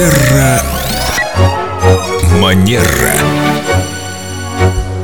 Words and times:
Терра 0.00 0.62
Манера. 2.40 3.49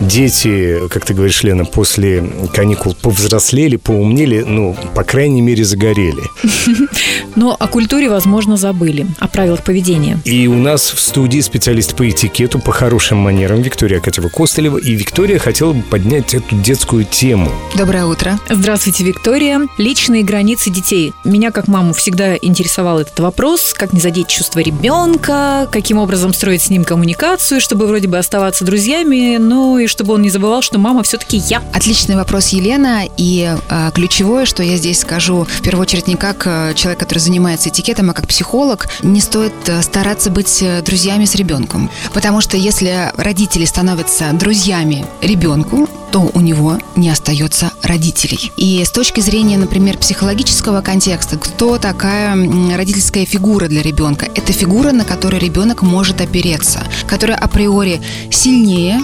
Дети, 0.00 0.88
как 0.88 1.04
ты 1.04 1.14
говоришь, 1.14 1.42
Лена, 1.42 1.64
после 1.64 2.22
каникул 2.52 2.94
повзрослели, 2.94 3.76
поумнели, 3.76 4.44
ну, 4.46 4.76
по 4.94 5.04
крайней 5.04 5.40
мере, 5.40 5.64
загорели. 5.64 6.22
Но 7.36 7.56
о 7.58 7.66
культуре, 7.66 8.08
возможно, 8.08 8.56
забыли, 8.56 9.06
о 9.18 9.28
правилах 9.28 9.62
поведения. 9.64 10.18
И 10.24 10.46
у 10.46 10.54
нас 10.54 10.90
в 10.90 11.00
студии 11.00 11.40
специалист 11.40 11.94
по 11.94 12.08
этикету, 12.08 12.58
по 12.58 12.72
хорошим 12.72 13.18
манерам 13.18 13.62
Виктория 13.62 14.00
Акатьева-Костылева. 14.00 14.78
И 14.80 14.94
Виктория 14.94 15.38
хотела 15.38 15.72
бы 15.72 15.82
поднять 15.82 16.34
эту 16.34 16.56
детскую 16.56 17.04
тему. 17.04 17.50
Доброе 17.76 18.06
утро. 18.06 18.38
Здравствуйте, 18.48 19.04
Виктория. 19.04 19.60
Личные 19.78 20.22
границы 20.22 20.70
детей. 20.70 21.12
Меня, 21.24 21.50
как 21.52 21.68
маму, 21.68 21.92
всегда 21.92 22.36
интересовал 22.36 23.00
этот 23.00 23.18
вопрос. 23.20 23.72
Как 23.74 23.92
не 23.92 24.00
задеть 24.00 24.28
чувство 24.28 24.60
ребенка, 24.60 25.68
каким 25.70 25.98
образом 25.98 26.32
строить 26.32 26.62
с 26.62 26.70
ним 26.70 26.84
коммуникацию, 26.84 27.60
чтобы 27.60 27.86
вроде 27.86 28.08
бы 28.08 28.18
оставаться 28.18 28.64
друзьями, 28.64 29.36
но 29.36 29.78
и 29.78 29.85
чтобы 29.88 30.14
он 30.14 30.22
не 30.22 30.30
забывал, 30.30 30.62
что 30.62 30.78
мама 30.78 31.02
все-таки 31.02 31.36
я. 31.36 31.62
Отличный 31.72 32.16
вопрос, 32.16 32.48
Елена. 32.48 33.02
И 33.16 33.54
э, 33.68 33.90
ключевое, 33.94 34.46
что 34.46 34.62
я 34.62 34.76
здесь 34.76 35.00
скажу, 35.00 35.44
в 35.44 35.62
первую 35.62 35.82
очередь 35.82 36.06
не 36.06 36.16
как 36.16 36.46
э, 36.46 36.74
человек, 36.74 37.00
который 37.00 37.18
занимается 37.18 37.68
этикетом, 37.68 38.10
а 38.10 38.12
как 38.12 38.26
психолог, 38.26 38.88
не 39.02 39.20
стоит 39.20 39.54
э, 39.66 39.82
стараться 39.82 40.30
быть 40.30 40.62
э, 40.62 40.82
друзьями 40.82 41.24
с 41.24 41.34
ребенком. 41.34 41.90
Потому 42.12 42.40
что 42.40 42.56
если 42.56 43.12
родители 43.16 43.64
становятся 43.64 44.32
друзьями 44.32 45.06
ребенку, 45.20 45.88
то 46.10 46.30
у 46.32 46.40
него 46.40 46.78
не 46.94 47.10
остается 47.10 47.72
родителей. 47.82 48.52
И 48.56 48.82
с 48.84 48.90
точки 48.90 49.20
зрения, 49.20 49.58
например, 49.58 49.98
психологического 49.98 50.80
контекста, 50.80 51.36
кто 51.36 51.78
такая 51.78 52.34
родительская 52.76 53.26
фигура 53.26 53.66
для 53.66 53.82
ребенка? 53.82 54.26
Это 54.34 54.52
фигура, 54.52 54.92
на 54.92 55.04
которой 55.04 55.40
ребенок 55.40 55.82
может 55.82 56.20
опереться, 56.20 56.84
которая 57.06 57.36
априори 57.36 58.00
сильнее, 58.30 59.00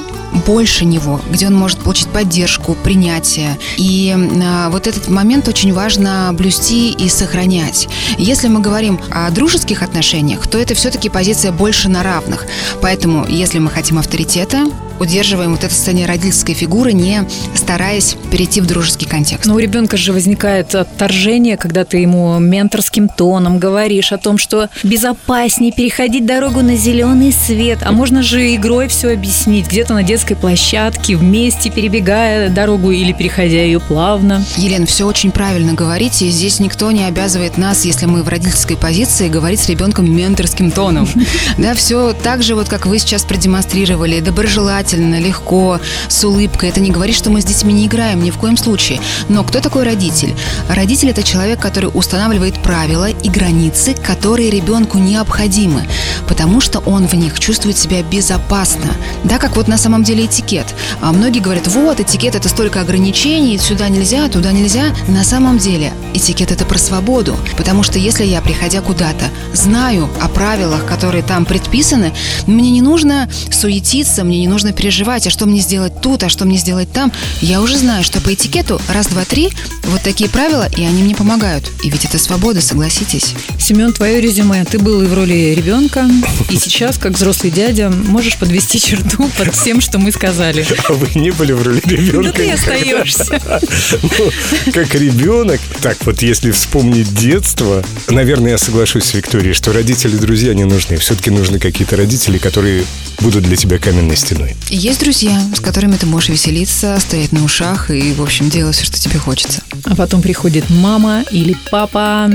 больше 0.47 0.85
него, 0.85 1.21
где 1.31 1.47
он 1.47 1.55
может 1.55 1.79
получить 1.81 2.09
поддержку, 2.09 2.75
принятие. 2.75 3.59
И 3.77 4.15
э, 4.17 4.69
вот 4.71 4.87
этот 4.87 5.09
момент 5.09 5.49
очень 5.49 5.73
важно 5.73 6.31
блюсти 6.33 6.93
и 6.93 7.09
сохранять. 7.09 7.89
Если 8.19 8.49
мы 8.49 8.61
говорим 8.61 9.01
о 9.11 9.31
дружеских 9.31 9.83
отношениях, 9.83 10.47
то 10.47 10.59
это 10.59 10.75
все-таки 10.75 11.09
позиция 11.09 11.53
больше 11.53 11.89
на 11.89 12.03
равных. 12.03 12.47
Поэтому, 12.81 13.27
если 13.27 13.59
мы 13.59 13.71
хотим 13.71 13.99
авторитета, 13.99 14.67
удерживаем 15.01 15.53
вот 15.53 15.65
это 15.65 15.73
состояние 15.73 16.07
родительской 16.07 16.55
фигуры, 16.55 16.93
не 16.93 17.25
стараясь 17.55 18.17
перейти 18.31 18.61
в 18.61 18.67
дружеский 18.67 19.07
контекст. 19.07 19.47
Но 19.47 19.55
у 19.55 19.59
ребенка 19.59 19.97
же 19.97 20.13
возникает 20.13 20.75
отторжение, 20.75 21.57
когда 21.57 21.85
ты 21.85 21.99
ему 21.99 22.39
менторским 22.39 23.09
тоном 23.09 23.59
говоришь 23.59 24.13
о 24.13 24.19
том, 24.19 24.39
что 24.39 24.69
безопаснее 24.83 25.73
переходить 25.73 26.27
дорогу 26.27 26.63
на 26.63 26.77
зеленый 26.77 27.33
свет, 27.33 27.81
а 27.83 27.93
можно 27.93 28.23
же 28.23 28.55
игрой 28.55 28.89
все 28.89 29.13
объяснить, 29.13 29.69
где-то 29.69 29.95
на 29.95 30.03
детской 30.03 30.35
площадке, 30.35 31.17
вместе 31.17 31.71
перебегая 31.71 32.49
дорогу 32.51 32.91
или 32.91 33.13
переходя 33.13 33.63
ее 33.63 33.81
плавно. 33.81 34.45
Елена, 34.57 34.87
все 34.87 35.07
очень 35.07 35.31
правильно 35.31 35.75
говорите, 35.75 36.29
здесь 36.29 36.61
никто 36.61 36.91
не 36.91 37.05
обязывает 37.05 37.59
нас, 37.59 37.85
если 37.85 38.07
мы 38.07 38.23
в 38.23 38.29
родительской 38.29 38.77
позиции, 38.77 39.29
говорить 39.29 39.61
с 39.61 39.69
ребенком 39.69 40.13
менторским 40.15 40.71
тоном. 40.71 41.09
Да, 41.59 41.75
все 41.75 42.13
так 42.13 42.43
же, 42.43 42.55
вот 42.55 42.69
как 42.69 42.87
вы 42.87 42.99
сейчас 42.99 43.25
продемонстрировали, 43.25 44.21
доброжелательно, 44.21 44.82
легко, 44.91 45.81
с 46.09 46.25
улыбкой. 46.25 46.71
Это 46.71 46.81
не 46.81 46.91
говорит, 46.91 47.17
что 47.17 47.31
мы 47.31 47.41
с 47.41 47.45
детьми 47.45 47.73
не 47.73 47.87
играем, 47.87 48.23
ни 48.23 48.31
в 48.31 48.39
коем 48.39 48.57
случае. 48.57 49.01
Но 49.29 49.45
кто 49.45 49.61
такой 49.61 49.85
родитель? 49.85 50.35
Родитель– 50.69 51.09
это 51.11 51.23
человек, 51.23 51.61
который 51.61 51.91
устанавливает 51.93 52.55
правила 52.63 53.09
и 53.09 53.29
границы, 53.29 53.95
которые 53.95 54.51
ребенку 54.51 54.99
необходимы, 54.99 55.87
потому 56.29 56.61
что 56.61 56.81
он 56.81 57.07
в 57.07 57.15
них 57.15 57.39
чувствует 57.39 57.79
себя 57.79 58.03
безопасно. 58.03 58.93
Да, 59.25 59.39
как 59.39 59.57
вот 59.57 59.69
на 59.69 59.79
самом 59.79 60.03
деле 60.03 60.27
этикет. 60.27 60.67
А 61.01 61.13
многие 61.13 61.41
говорят, 61.41 61.69
вот, 61.69 62.01
этикет– 62.01 62.35
это 62.37 62.49
столько 62.49 62.81
ограничений, 62.81 63.59
сюда 63.59 63.89
нельзя, 63.89 64.29
туда 64.29 64.53
нельзя. 64.53 64.95
На 65.09 65.25
самом 65.25 65.59
деле 65.59 65.93
этикет– 66.15 66.51
это 66.53 66.65
про 66.65 66.79
свободу, 66.79 67.37
потому 67.57 67.83
что 67.83 67.99
если 67.99 68.25
я, 68.25 68.41
приходя 68.41 68.81
куда-то, 68.81 69.27
знаю 69.53 70.09
о 70.21 70.29
правилах, 70.29 70.87
которые 70.87 71.23
там 71.23 71.45
предписаны, 71.45 72.13
мне 72.47 72.71
не 72.71 72.83
нужно 72.83 73.29
суетиться, 73.51 74.25
мне 74.25 74.41
не 74.41 74.49
нужно 74.49 74.72
переживать, 74.73 75.27
а 75.27 75.31
что 75.31 75.47
мне 75.47 75.61
сделать 75.61 76.01
тут, 76.01 76.23
а 76.23 76.29
что 76.29 76.45
мне 76.45 76.59
сделать 76.59 76.93
там. 76.93 77.13
Я 77.41 77.61
уже 77.61 77.77
знаю, 77.79 78.05
что 78.05 78.21
по 78.21 78.33
этикету 78.33 78.81
раз, 78.89 79.09
два, 79.09 79.25
три, 79.25 79.51
вот 79.85 80.03
такие 80.03 80.31
правила, 80.31 80.69
и 80.77 80.85
они 80.85 81.03
мне 81.03 81.15
помогают. 81.15 81.71
И 81.83 81.91
ведь 81.91 82.05
это 82.05 82.19
свобода, 82.19 82.61
согласитесь. 82.61 83.35
Семен, 83.59 83.93
твое 83.93 84.21
резюме. 84.21 84.65
Ты 84.65 84.79
был 84.79 85.03
и 85.03 85.07
в 85.07 85.15
роли 85.15 85.55
ребенка, 85.55 86.09
и 86.51 86.57
сейчас, 86.61 86.99
как 86.99 87.13
взрослый 87.13 87.51
дядя, 87.51 87.91
можешь 87.91 88.37
подвести 88.39 88.81
черту 88.81 89.29
под 89.39 89.55
всем, 89.55 89.81
что 89.81 89.99
мы 89.99 90.13
сказали. 90.13 90.67
А 90.89 90.95
вы 90.95 91.09
не 91.15 91.31
были 91.31 91.53
в 91.53 91.63
роли 91.63 91.81
ребенка? 91.85 92.29
Да 92.29 92.33
ты 92.33 92.51
остаешься. 92.51 93.41
Ну, 94.03 94.31
как 94.73 94.95
ребенок. 94.95 95.61
Так 95.81 95.97
вот, 96.05 96.23
если 96.23 96.51
вспомнить 96.51 97.15
детство, 97.15 97.85
наверное, 98.09 98.53
я 98.53 98.59
соглашусь 98.59 99.05
с 99.05 99.15
Викторией, 99.15 99.55
что 99.55 99.73
родители 99.73 100.17
друзья 100.17 100.55
не 100.55 100.65
нужны. 100.65 100.97
Все-таки 100.97 101.31
нужны 101.31 101.59
какие-то 101.59 101.97
родители, 101.97 102.39
которые 102.39 102.85
будут 103.21 103.45
для 103.45 103.57
тебя 103.57 103.79
каменной 103.79 104.17
стеной. 104.17 104.57
Есть 104.69 105.01
друзья, 105.01 105.41
с 105.55 105.61
которыми 105.61 105.97
ты 105.97 106.07
можешь 106.07 106.31
веселиться, 106.31 106.99
стоять 107.01 107.33
на 107.33 107.45
ушах 107.45 107.91
и, 107.91 108.13
в 108.13 108.23
общем, 108.23 108.49
делать 108.49 108.75
все, 108.75 108.85
что 108.85 108.99
тебе 108.99 109.19
хочется. 109.19 109.63
А 109.85 109.95
потом 109.95 110.23
приходит 110.23 110.71
мама 110.71 111.25
или 111.31 111.57
папа, 111.71 112.31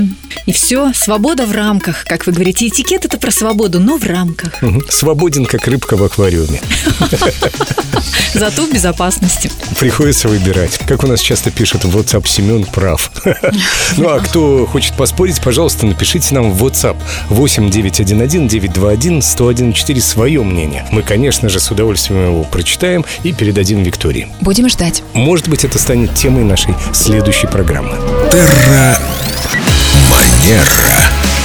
и 0.46 0.52
все, 0.52 0.92
свобода 0.94 1.46
в 1.46 1.52
рамках. 1.52 2.04
Как 2.04 2.26
вы 2.26 2.32
говорите, 2.32 2.68
этикет 2.68 3.04
это 3.04 3.18
про 3.18 3.30
свободу, 3.30 3.80
но 3.80 3.96
в 3.98 4.06
рамках. 4.06 4.52
Свободен, 4.88 5.46
как 5.46 5.66
рыбка 5.66 5.96
в 5.96 6.04
аквариуме. 6.04 6.60
Зато 8.34 8.66
в 8.66 8.72
безопасности. 8.72 9.50
Приходится 9.78 10.28
выбирать. 10.28 10.78
Как 10.86 11.04
у 11.04 11.06
нас 11.06 11.20
часто 11.20 11.50
пишут 11.50 11.84
в 11.84 11.96
WhatsApp, 11.96 12.26
Семен 12.26 12.64
прав. 12.64 13.10
Ну 13.96 14.08
а 14.08 14.20
кто 14.20 14.66
хочет 14.66 14.94
поспорить, 14.94 15.40
пожалуйста, 15.40 15.86
напишите 15.86 16.34
нам 16.34 16.52
в 16.52 16.64
WhatsApp 16.64 16.96
8911-921-1014 17.30 20.00
свое 20.00 20.42
мнение. 20.42 20.86
Мы, 20.90 21.02
конечно 21.02 21.48
же, 21.48 21.60
с 21.60 21.70
удовольствием 21.70 22.26
его 22.26 22.44
прочитаем 22.44 23.04
и 23.22 23.32
передадим 23.32 23.82
Виктории. 23.82 24.28
Будем 24.40 24.68
ждать. 24.68 25.02
Может 25.14 25.48
быть, 25.48 25.64
это 25.64 25.78
станет 25.78 26.14
темой 26.14 26.44
нашей 26.44 26.74
следующей 26.92 27.46
программы. 27.46 27.96
Терра 28.30 28.98
Манера. 30.10 31.37